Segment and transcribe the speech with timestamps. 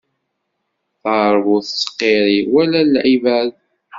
[1.01, 3.51] Taṛbut tettqiṛṛi, wala lɛibad.